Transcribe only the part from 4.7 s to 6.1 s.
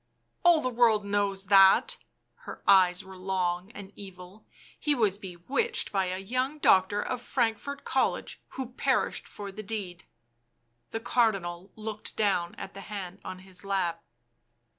he was bewitched by